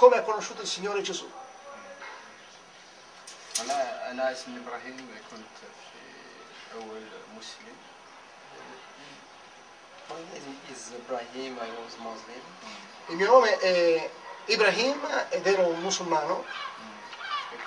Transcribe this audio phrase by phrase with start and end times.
[0.00, 1.28] come ha conosciuto il Signore Gesù.
[3.60, 4.96] أنا أنا اسمي إبراهيم
[5.30, 7.02] كنت في أول
[7.36, 7.76] مسلم
[10.08, 12.42] My name is Ibrahim, I was Muslim.
[13.08, 14.10] Il mio nome è
[14.46, 14.98] Ibrahim
[15.30, 16.44] ed ero un musulmano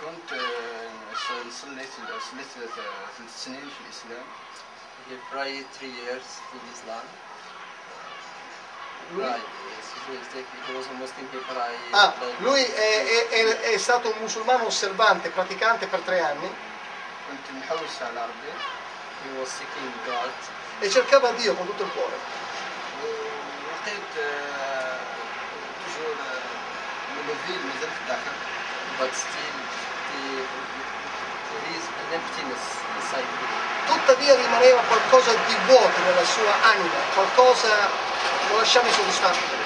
[0.02, 4.26] كنت آه، صليت صليت ثلاث سنين في الإسلام
[5.10, 7.06] He prayed three years in Islam.
[9.12, 9.44] Lui,
[11.92, 16.54] Ah, lui è, è, è, è, stato un musulmano osservante, praticante per tre anni.
[20.80, 22.16] E cercava Dio con tutto il cuore.
[33.86, 37.68] Tuttavia rimaneva qualcosa di vuoto nella sua anima, qualcosa
[38.50, 39.63] lo lasciamo insoddisfatto.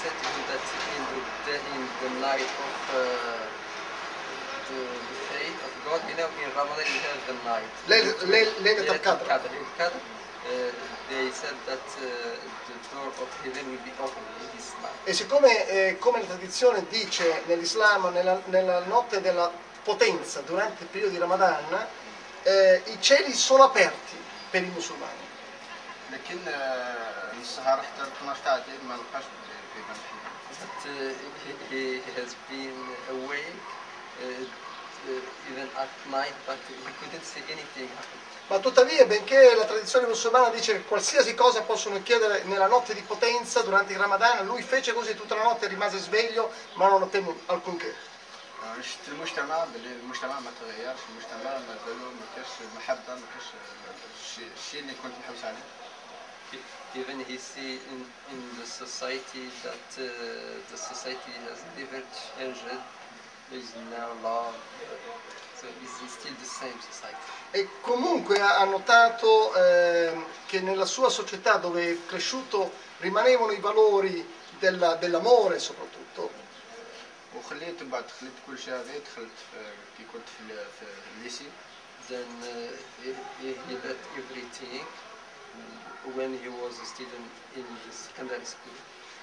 [0.00, 0.64] said to him that
[0.96, 2.96] in the, day, in the night of uh,
[4.68, 7.70] the, the fate of God, you know, in Ramadan you have the night.
[7.90, 9.24] Leil- Leil- Laylat Laylat al-Qadr.
[9.30, 9.50] al-Qadr.
[9.62, 10.72] Al-Qadr, uh,
[11.10, 12.04] they said that uh,
[12.68, 15.00] the door of heaven will be open in this night.
[15.04, 19.50] E siccome, eh, come la tradizione dice nell'Islam, nella, nella notte della
[19.84, 21.86] potenza, durante il periodo di Ramadan,
[22.42, 24.16] eh, i cieli sono aperti
[24.50, 25.24] per i musulmani.
[26.12, 29.24] لكن آه، السهر حتى 12 تاع الليل ما لقاش
[29.80, 30.92] في بن فيه But uh,
[31.42, 32.78] he, he he has been
[33.14, 33.58] awake
[34.22, 38.18] uh, uh, even at night, but he couldn't see anything happen.
[38.48, 43.02] Ma tuttavia, benché la tradizione musulmana dice che qualsiasi cosa possono chiedere nella notte di
[43.02, 47.02] potenza durante il Ramadan, lui fece così tutta la notte e rimase sveglio, ma non
[47.02, 47.94] ottenne alcunché.
[48.64, 53.46] آه، شفت المجتمع باللي المجتمع ما تغيرش المجتمع مازالو ما كاش المحبه ما كاش
[54.22, 55.64] الشيء الشيء اللي كنت محوس عليه
[56.94, 60.04] Even he see in, in the society that uh,
[60.70, 62.02] the society has never
[62.36, 62.64] changed.
[63.50, 64.54] There is now love.
[65.60, 67.16] So it's still the same society.
[67.50, 73.60] E comunque ha ha notato ehm, che nella sua società dove è cresciuto rimanevano i
[73.60, 74.26] valori
[74.58, 76.30] della- dell'amore soprattutto.
[77.34, 80.84] وخليت بعد خليت كل شيء هذا دخلت في- كي كنت في ال- في
[81.16, 81.48] الليسي
[82.08, 82.48] Then uh,
[83.02, 83.10] he,
[83.40, 85.09] he he left everything mm,
[86.15, 88.73] when he was a student in the secondary school.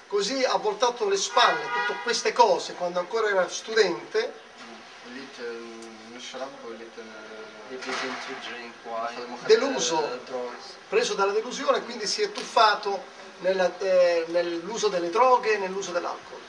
[0.07, 4.47] Così ha voltato le spalle tutte queste cose quando ancora era studente.
[9.45, 10.51] Deluso, uh,
[10.89, 13.03] preso dalla delusione, quindi si è tuffato
[13.43, 16.39] eh, nell'uso eh, nell delle droghe e nell'uso dell'alcol.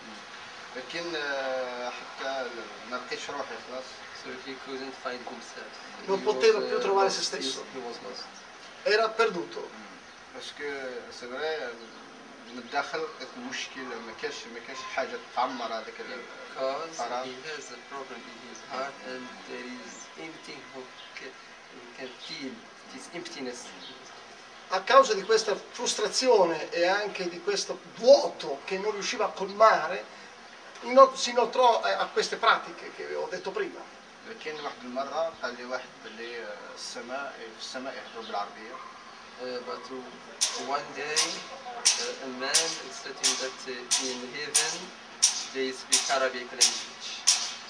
[6.06, 7.64] Non poteva più trovare uh, se stesso
[8.83, 8.99] He was lost.
[8.99, 9.69] Era perduto.
[10.35, 10.63] باسكو
[11.19, 11.73] سي فري
[12.51, 16.21] من الداخل لقيت المشكل ما كاش ما كاش حاجه تعمر هذاك ال-
[16.55, 17.23] Because Farah.
[17.23, 20.81] he has a problem in his heart and there is anything who
[21.19, 21.29] can,
[21.73, 22.51] he can feel
[22.93, 23.59] this emptiness.
[24.71, 30.03] A causa di questa frustrazione e anche di questo vuoto che non riusciva a colmare,
[30.81, 33.81] ino- si inoltrò a a queste pratiche che ho detto prima.
[34.28, 38.74] لكن واحد المره قال لي واحد باللي آه، السماء في السماء يهضروا بالعربيه
[39.40, 42.52] Uh, but uh, one day uh, a man
[42.92, 44.74] said to him that uh, in heaven
[45.54, 47.08] they speak Arabic language.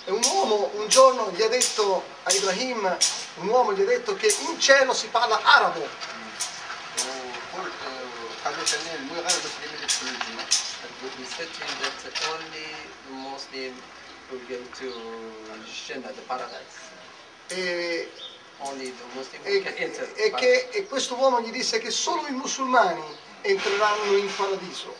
[0.05, 2.97] E un uomo un giorno gli ha detto a Ibrahim,
[3.37, 5.87] un uomo gli ha detto che in cielo si parla arabo.
[6.99, 9.23] آه، المسلمين اللي
[10.83, 12.67] And he said to him that only
[13.13, 13.75] Muslim
[14.31, 14.87] could get to
[15.91, 16.79] Krishna, the paradise.
[17.51, 18.07] E,
[18.63, 22.27] Only the Muslim e, can enter e, che, e questo uomo gli disse che solo
[22.29, 23.03] i musulmani
[23.43, 24.95] entreranno in paradiso.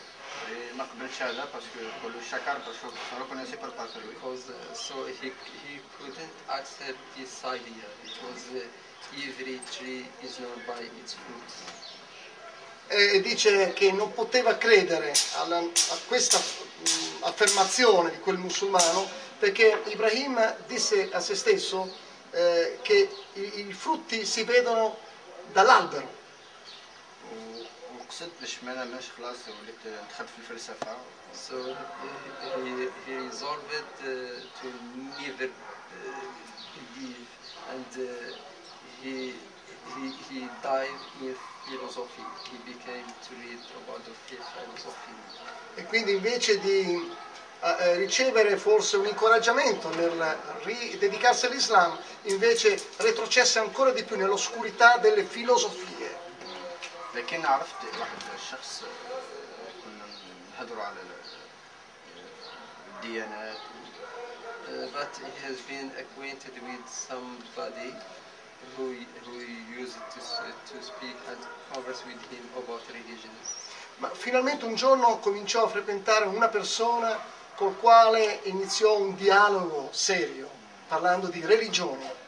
[4.01, 5.31] Because, uh, so he,
[5.63, 12.00] he couldn't accept this idea because uh, every tree is known by its fruits
[12.91, 19.07] e dice che non poteva credere alla, a questa mm, affermazione di quel musulmano
[19.39, 21.89] perché Ibrahim disse a se stesso
[22.31, 24.97] eh, che i, i, frutti si vedono
[25.51, 26.19] dall'albero.
[31.33, 31.75] So
[32.65, 33.63] he, he resolved
[34.01, 34.67] uh, to
[35.21, 35.51] never uh,
[36.75, 37.25] believe
[37.71, 38.33] and uh,
[39.01, 39.33] he,
[39.95, 40.89] he, he died
[41.21, 42.24] with philosophy.
[42.50, 45.14] He became to read about the philosophy.
[45.74, 46.94] E quindi invece di
[47.60, 54.16] eh, eh, ricevere forse un incoraggiamento nel ri- dedicarsi all'Islam, invece retrocesse ancora di più
[54.16, 56.24] nell'oscurità delle filosofie.
[57.14, 60.04] لكن عرفت واحد الشخص آه، كنا
[60.56, 61.10] نهضروا على ال-
[62.16, 63.56] آه، الديانات
[64.66, 67.94] Uh, but he has been acquainted with somebody
[68.76, 68.94] who
[69.24, 69.36] who
[69.82, 71.38] used to s- to speak and
[71.72, 73.30] converse with him about religion.
[73.98, 77.18] Ma finalmente un giorno cominciò a frequentare una persona
[77.54, 80.48] col quale iniziò un dialogo serio,
[80.88, 82.24] parlando di religione.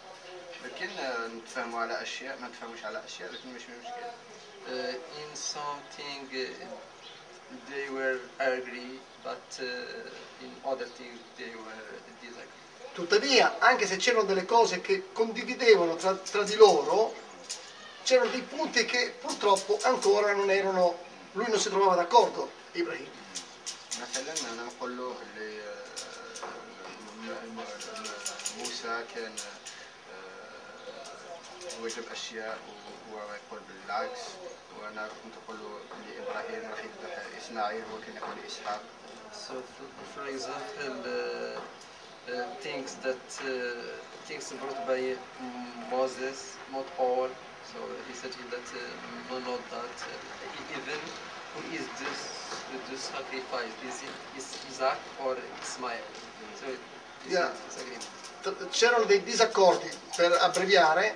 [0.65, 4.07] لكن آه، نتفاهموا على اشياء ما نتفاهموش على اشياء لكن مش مشكل
[4.67, 4.71] Uh,
[5.23, 6.45] in something uh,
[7.71, 9.65] they were agree, but uh,
[10.45, 12.67] in other things they were disagree.
[12.93, 17.13] Tuttavia, anche se c'erano delle cose che condividevano tra, tra di loro,
[18.05, 20.97] c'erano dei punti che purtroppo ancora non erano,
[21.33, 23.11] lui non si trovava d'accordo, Ibrahim.
[24.01, 26.47] مثلا انا نقول له اللي آه،
[27.27, 29.33] م- م- موسى كان
[30.15, 34.21] آه، وجب اشياء وهو يقول بالعكس
[34.81, 38.83] وانا كنت اقول له اللي ابراهيم راح يذبح اسماعيل وكان يقول اسحاق
[39.34, 39.56] So,
[40.14, 43.50] for, example, uh, uh, things that uh,
[44.26, 45.16] things brought by
[45.90, 47.30] Moses, not all.
[47.74, 48.62] So he said that
[49.30, 49.96] no, not that.
[50.78, 51.00] Even
[51.54, 52.20] who is this
[52.90, 53.74] the sacrifice?
[53.88, 56.04] Is it is Isaac or Ismail?
[56.60, 56.68] So
[57.26, 57.52] this Yeah.
[58.72, 61.16] C'erano dei disaccordi, per abbreviare,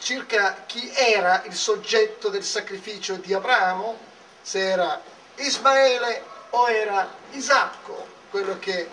[0.00, 3.96] circa chi era il soggetto del sacrificio di Abramo,
[4.42, 5.00] se era
[5.36, 8.89] Ismaele o era Isacco, quello che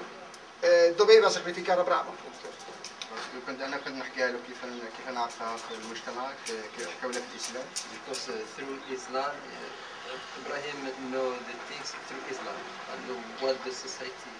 [0.60, 2.10] eh, doveva sacrificare Abramo.
[2.10, 2.34] appunto.
[3.16, 4.60] باسكو كنت انا كنت نحكي له كيف
[4.96, 7.64] كيف نعرفها في المجتمع ك- كيف حول في الاسلام
[7.94, 10.78] Because uh, through Islam, uh, Ibrahim
[11.12, 12.56] know the things through Islam
[12.92, 14.32] and know what the society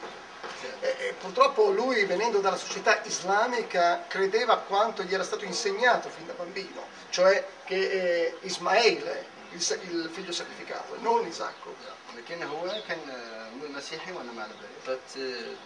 [0.60, 0.74] said.
[0.82, 6.08] E, e purtroppo lui, venendo dalla società islamica, credeva a quanto gli era stato insegnato
[6.10, 11.74] fin da bambino, cioè che eh, Ismaele, il, sa- il figlio sacrificato, e non Isacco.
[12.16, 15.56] لكن هو كان آه، مسيحي وانا ما على بالي But uh,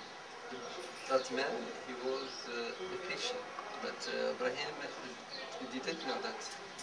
[1.08, 1.52] that man,
[1.86, 3.38] he was uh, a Christian.
[3.82, 6.40] But uh, Ibrahim uh, didn't know that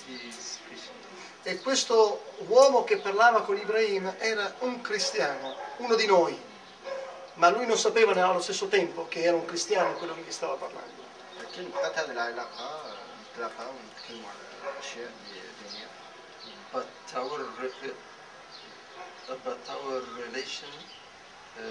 [0.08, 0.96] he is Christian.
[1.44, 6.38] E questo uomo che parlava con Ibrahim era un cristiano, uno di noi,
[7.36, 10.56] ma lui non sapeva allo stesso tempo che era un cristiano quello che gli stava
[10.56, 11.06] parlando.
[11.42, 12.94] لكن بقات هذه العلاقه آه،
[13.34, 15.12] نتلاقى ونتكلموا على اشياء
[15.64, 15.88] دينيه
[16.72, 17.72] But our re-
[19.30, 20.70] uh, but our relation,
[21.58, 21.62] uh,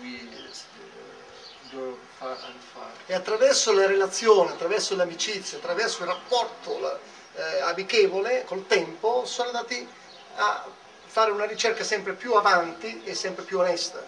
[0.00, 2.90] we uh, go far and far.
[3.06, 6.98] E attraverso la relazione, attraverso l'amicizia, attraverso il rapporto la-
[7.36, 9.86] eh, amichevole col tempo sono andati
[10.36, 10.64] a
[11.06, 14.02] fare una ricerca sempre più avanti e sempre più onesta.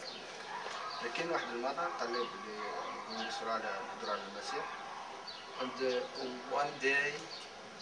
[1.03, 4.65] لكن واحد المرة قال لي بلي نقصروا على نهضروا على المسيح
[5.61, 7.13] And uh, one day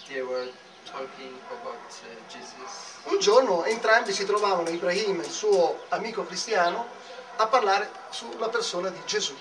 [0.08, 0.48] they were
[3.03, 6.87] un giorno entrambi si trovavano, Ibrahim il suo amico cristiano,
[7.37, 9.35] a parlare sulla persona di Gesù.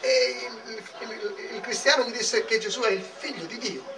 [0.00, 3.96] E il, il, il cristiano gli disse che Gesù è il figlio di Dio.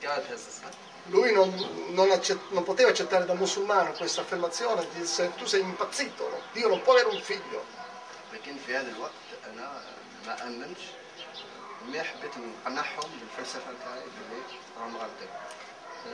[0.00, 0.89] God has di son.
[1.09, 1.49] Lui non,
[1.89, 6.41] non accett- non poteva accettare da musulmano questa affermazione, disse tu sei impazzito, no?
[6.51, 7.63] Dio non può avere un figlio.
[8.33, 9.11] لكن في هذا الوقت
[9.45, 9.81] انا
[10.25, 10.81] ما امنتش
[11.91, 14.41] مي حبيت نقنعهم بالفلسفه نتاعي بلي
[14.79, 15.29] راهم غالطين
[16.05, 16.09] Uh,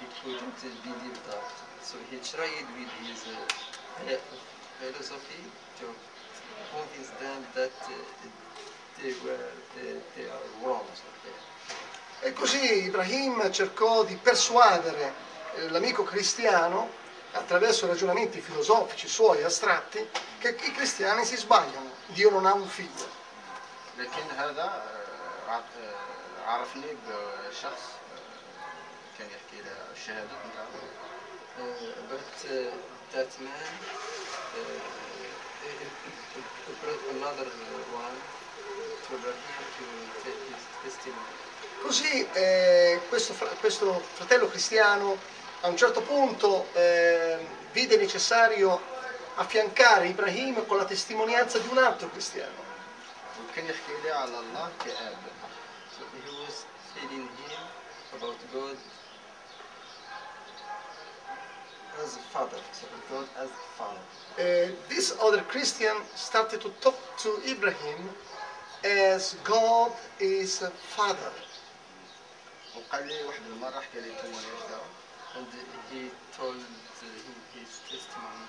[0.00, 1.46] he couldn't believe that.
[1.80, 3.36] So he tried with his uh,
[4.02, 4.24] phi-
[4.80, 5.42] philosophy
[5.78, 5.86] to
[6.74, 7.94] convince them that uh,
[8.98, 9.82] they were uh,
[10.16, 10.82] they are wrong.
[11.00, 11.42] So they-
[12.20, 15.12] E così Ibrahim cercò di persuadere
[15.54, 16.88] eh, l'amico cristiano,
[17.32, 20.06] attraverso ragionamenti filosofici suoi astratti,
[20.38, 23.24] che i cristiani si sbagliano, Dio non ha un figlio.
[23.98, 30.68] لكن هذا آه، ع- آه، عرفني بشخص آه، كان يحكي له الشهادات نتاعو
[31.56, 31.62] Uh,
[32.10, 32.68] but uh,
[33.12, 33.72] that man
[34.60, 34.60] uh,
[36.82, 37.48] brought another
[37.96, 38.16] one
[39.08, 39.84] to Ibrahim to
[40.22, 40.40] take
[40.81, 41.39] testimone.
[41.81, 45.17] Così eh, questo, questo, fratello cristiano
[45.61, 47.37] a un certo punto eh,
[47.71, 48.79] vide necessario
[49.35, 52.69] affiancare Ibrahim con la testimonianza di un altro cristiano.
[53.53, 53.63] Che
[62.03, 63.99] as father, so God as father.
[64.37, 68.09] Uh, this other Christian started to talk to Ibrahim
[68.82, 71.32] as God is a father.
[72.76, 74.82] وقال لي واحد المرة حكى لي التمويل تاعو
[75.36, 75.46] And
[75.92, 76.74] he told him
[77.54, 78.46] his testimony.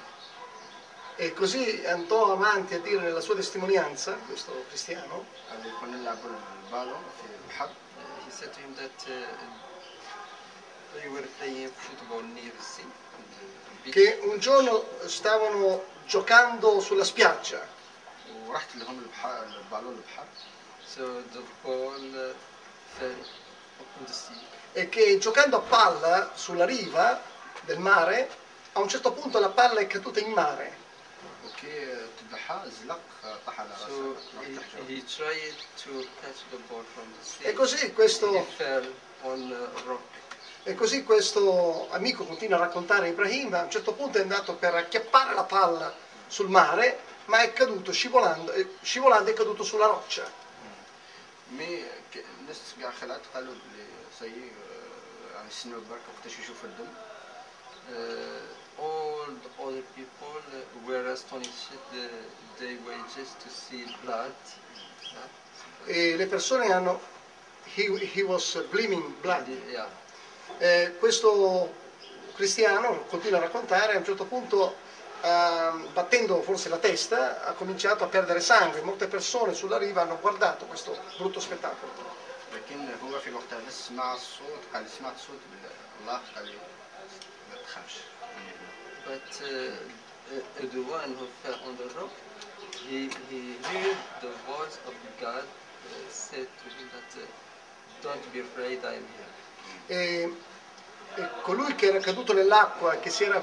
[1.19, 6.29] E così andò avanti a dire nella sua testimonianza, questo cristiano, اللي كنا نلعبوا
[6.65, 9.13] البالون في البحر Uh, he said to him that uh,
[10.93, 12.83] they were playing football near the sea.
[12.83, 13.43] on the
[13.83, 13.93] beach.
[13.93, 17.67] che un giorno stavano giocando sulla spiaggia
[18.51, 20.25] ورحت لهم البحر البالون البحر
[20.95, 22.33] So the ball uh,
[22.97, 23.11] fell
[23.99, 24.35] in the sea.
[24.73, 27.21] e che giocando a palla sulla riva
[27.65, 28.29] del mare,
[28.73, 30.85] a un certo punto la palla è caduta in mare.
[31.45, 32.99] وكي تبعها زلق
[33.45, 37.23] طاح على So راسه راح he, تحت he tried to catch the ball from the
[37.25, 37.43] sea.
[37.49, 38.93] E così He questo, fell
[39.23, 40.01] on a rock.
[40.63, 44.53] e così questo amico continua a raccontare a Ibrahim, a un certo punto è andato
[44.55, 45.93] per acchiappare la palla
[46.27, 50.45] sul mare, ma è caduto scivolando, e scivolando è caduto sulla roccia.
[51.51, 53.85] مي ك- الناس كاع خلعت قالوا بلي
[54.19, 54.51] سي
[55.39, 56.87] عم يسنوا برك وقتاش يشوف الدم
[57.89, 61.71] Uh, all the other people uh, were astonished.
[61.93, 61.99] Uh,
[62.59, 64.33] they were just to see blood.
[65.13, 65.89] Yeah.
[65.95, 66.99] E le persone hanno,
[67.75, 69.47] he, he was bleeding blood.
[69.69, 69.87] Yeah.
[70.57, 71.71] Eh, questo
[72.35, 74.75] cristiano continua a raccontare, a un certo punto,
[75.21, 75.50] ehm,
[75.93, 78.81] battendo forse la testa, ha cominciato a perdere sangue.
[78.81, 82.15] Molte persone sulla riva hanno guardato questo brutto spettacolo.
[82.53, 86.57] لكن هو في وقتها بس سمع الصوت قال سمعت صوت بال- الله قال لي
[87.51, 87.95] ما تخافش
[89.05, 92.11] But uh, uh, the one who fell on the rock,
[92.87, 97.25] he, he heard the voice of God uh, said to him that uh,
[98.01, 99.33] don't be afraid, I am here.
[99.87, 100.29] E,
[101.15, 103.41] e colui che era caduto nell'acqua e che si era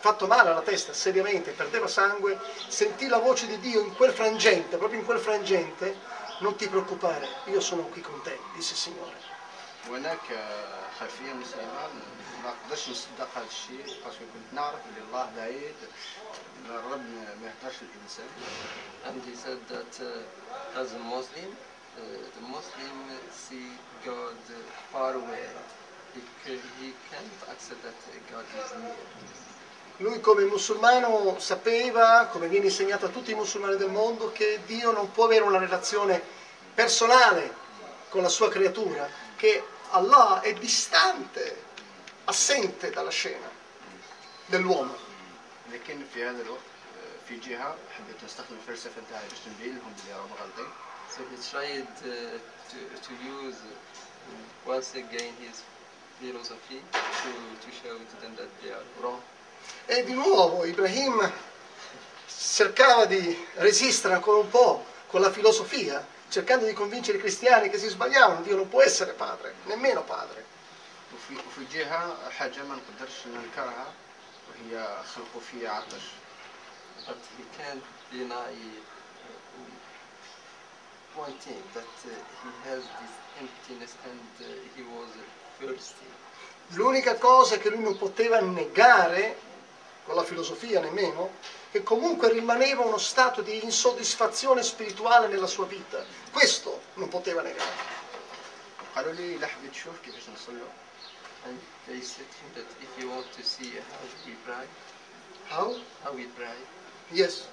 [0.00, 4.76] fatto male alla testa seriamente, perdeva sangue, sentì la voce di Dio in quel frangente,
[4.76, 5.96] proprio in quel frangente,
[6.40, 9.34] non ti preoccupare, io sono qui con te, disse il Signore.
[9.88, 11.88] وهناك آه، خلفيه مسلمه
[12.42, 15.74] ما نقدرش نصدق هذا الشيء باسكو كنت نعرف بلي الله بعيد
[16.68, 18.28] الرب ما ما يهدرش الانسان
[19.06, 21.50] And he said that uh, as a Muslim,
[21.96, 22.00] uh,
[22.34, 22.96] the Muslim
[23.30, 23.68] see
[24.04, 24.58] God uh,
[24.92, 25.46] far away.
[26.14, 29.06] He, ca- he can't accept that uh, God is near.
[30.00, 34.92] Lui come musulmano sapeva, come viene insegnato a tutti i musulmani del mondo, che Dio
[34.92, 36.22] non può avere una relazione
[36.74, 37.54] personale
[38.10, 41.64] con la sua creatura, che Allah è distante,
[42.24, 43.48] assente dalla scena
[44.46, 45.04] dell'uomo.
[45.72, 50.14] لكن في هذا الوقت آه، في جهه حبيت نستخدم الفلسفه نتاعي باش نبين لهم بلي
[50.14, 50.70] راهم غالطين
[51.10, 52.38] So he tried uh,
[52.70, 55.62] to, to use uh, once again his
[56.20, 56.80] philosophy
[57.22, 57.30] to,
[57.64, 59.20] to show to them that they are wrong.
[59.86, 61.30] E di nuovo Ibrahim
[62.26, 67.78] cercava di resistere ancora un po' con la filosofia, cercando di convincere i cristiani che
[67.78, 70.44] si sbagliavano, Dio non può essere padre, nemmeno padre.
[71.14, 73.92] وفي وفي جهه حاجه ما نقدرش ننكرها
[74.48, 76.02] وهي خلقوا فيه عطش
[77.06, 78.86] But he can't deny uh,
[81.14, 82.10] one thing that uh,
[82.42, 85.10] he has this emptiness and uh, he was
[85.58, 86.06] thirsty.
[86.74, 89.36] L'unica cosa che lui non poteva negare,
[90.04, 91.32] con la filosofia nemmeno,
[91.70, 96.04] che comunque rimaneva uno stato di insoddisfazione spirituale nella sua vita.
[96.30, 97.94] Questo non poteva negare.
[98.96, 100.68] قالوا لي لا حبيت تشوف كيفاش نصلوا
[101.44, 104.66] And they said to him that if you want to see how we pray,
[105.50, 105.76] How?
[106.02, 106.56] how we pray,
[107.10, 107.46] Yes.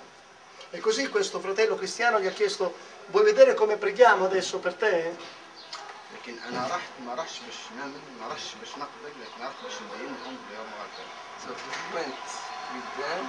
[0.71, 2.73] E così questo fratello cristiano gli ha chiesto,
[3.07, 5.15] vuoi vedere come preghiamo adesso per te?
[6.11, 10.17] لكن انا رحت ما رحتش باش نامن ما رحتش باش نقبل لكن رحت باش نبين
[10.17, 11.07] لهم بلي راهم غالطين
[11.45, 12.27] So he went
[12.73, 13.23] with them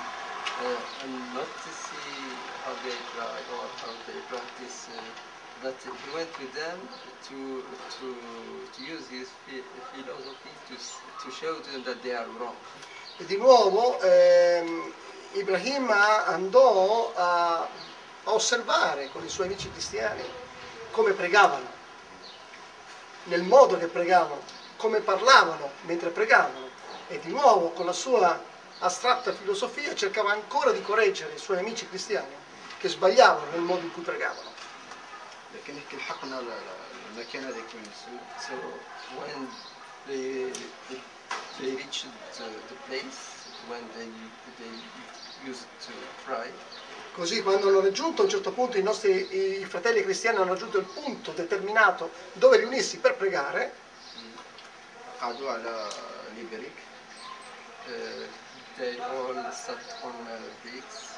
[0.60, 4.94] uh, and not to see how they pray or how they practice, uh,
[5.64, 6.78] but he went with them
[7.28, 7.38] to
[7.98, 8.08] to
[8.74, 12.56] to use his phi- philosophy to s- to show to them that they are wrong.
[13.20, 14.92] E di nuovo ehm,
[15.34, 17.62] Ibrahim andò a,
[18.24, 20.22] a osservare con i suoi amici cristiani
[20.90, 21.68] come pregavano,
[23.24, 24.42] nel modo che pregavano,
[24.76, 26.70] come parlavano mentre pregavano.
[27.08, 28.38] E di nuovo con la sua
[28.78, 32.34] astratta filosofia cercava ancora di correggere i suoi amici cristiani
[32.78, 34.52] che sbagliavano nel modo in cui pregavano.
[35.54, 38.54] لكن هيك لحقنا ل- ل- المكان هذاك وين نسوي So
[39.20, 39.48] when
[40.06, 40.50] they
[41.58, 44.08] they reached the, the place when they
[44.58, 44.72] they
[45.48, 45.92] used to
[46.24, 46.50] pray,
[47.18, 50.78] Così quando hanno raggiunto a un certo punto i nostri i fratelli cristiani hanno raggiunto
[50.78, 53.72] il punto determinato dove riunirsi per pregare,
[55.20, 55.88] قعدوا على
[56.36, 56.72] ليبريك
[57.86, 58.26] uh,
[58.76, 61.14] they all sat on uh, bricks,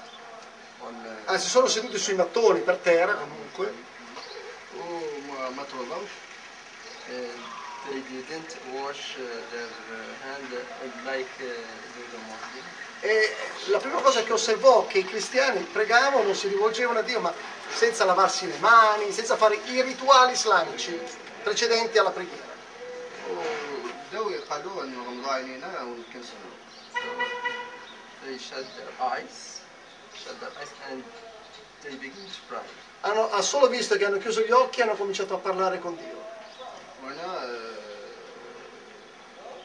[0.80, 3.72] on uh, ah, si sono seduti sui mattoni per terra comunque,
[4.76, 6.10] وما ما توضوش
[7.08, 7.12] uh,
[7.88, 11.48] they didn't wash uh, their uh, hand uh, like uh,
[12.12, 12.64] the Muslim.
[13.03, 13.33] e
[13.65, 17.33] la prima cosa che osservò che i cristiani pregavano, si rivolgevano a Dio, ma
[17.73, 20.99] senza lavarsi le mani, senza fare i rituali islamici
[21.41, 22.49] precedenti alla preghiera.
[33.01, 35.97] Hanno, ha solo visto che hanno chiuso gli occhi e hanno cominciato a parlare con
[35.97, 36.23] Dio.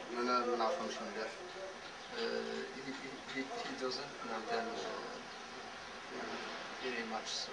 [0.09, 1.45] Non ha funzionato
[2.17, 2.95] if,
[3.35, 4.65] if, he doesn't know, then
[6.83, 7.51] very much so.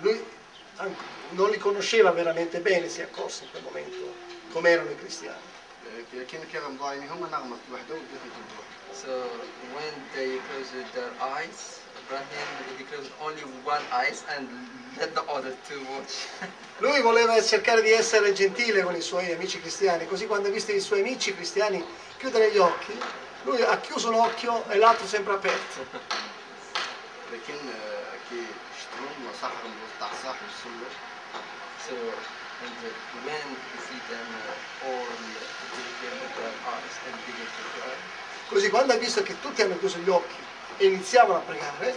[0.00, 0.24] Lui
[1.30, 4.14] non li conosceva veramente bene, si è accorto in quel momento
[4.50, 5.50] come erano i cristiani.
[8.92, 9.08] So
[9.72, 11.80] when they closed their eyes,
[16.78, 20.72] lui voleva cercare di essere gentile con i suoi amici cristiani, così quando ha visto
[20.72, 21.82] i suoi amici cristiani
[22.18, 22.98] chiudere gli occhi,
[23.42, 25.86] lui ha chiuso un occhio e l'altro sempre aperto.
[38.48, 41.96] Così quando ha visto che tutti hanno chiuso gli occhi iniziamo a pregare.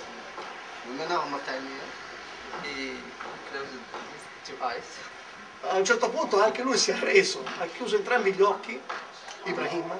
[5.68, 8.80] A un certo punto anche lui si è arreso, ha chiuso entrambi gli occhi,
[9.46, 9.92] Ibrahim.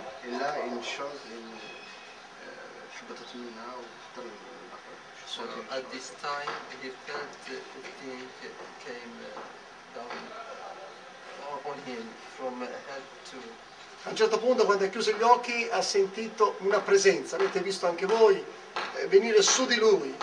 [5.26, 6.48] So at this time
[6.82, 7.60] he felt the
[8.00, 8.24] thing
[8.86, 9.36] came eh,
[9.94, 10.08] down
[11.66, 13.38] on him from eh, head to
[14.06, 17.88] a un certo punto quando ha chiuso gli occhi ha sentito una presenza, avete visto
[17.88, 18.44] anche voi,
[18.98, 20.16] eh, venire su di lui,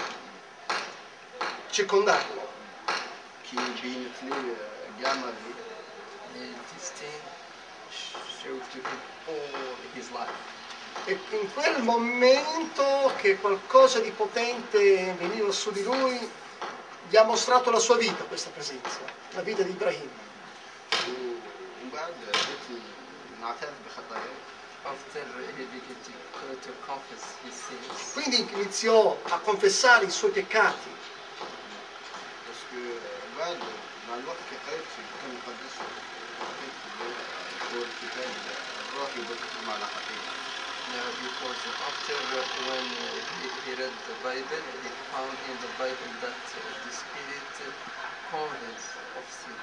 [1.71, 2.51] circondarlo.
[11.05, 16.31] E in quel momento che qualcosa di potente veniva su di lui,
[17.09, 19.01] gli ha mostrato la sua vita, questa presenza,
[19.33, 20.09] la vita di Ibrahim.
[23.43, 24.37] نعترف بخطاياي
[24.85, 25.23] After
[25.57, 26.13] he began to,
[26.65, 30.91] to confess his sins, Quindi iniziò a confessare i suoi peccati
[33.39, 33.59] بعد
[34.09, 34.83] مع الوقت في الكتاب
[35.26, 35.75] المقدس
[37.73, 38.33] الكتاب
[38.93, 39.11] الروح
[40.93, 42.19] now because after
[42.69, 42.85] when
[43.41, 47.49] he, he read the Bible, he found in the Bible that uh, the Spirit
[48.31, 49.57] convinces of sin.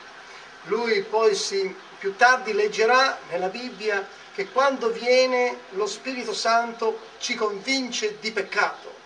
[0.63, 7.35] Lui poi si, più tardi leggerà nella Bibbia che quando viene lo Spirito Santo ci
[7.35, 8.97] convince di peccato.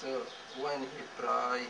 [0.00, 0.24] So
[0.60, 1.66] when he prayed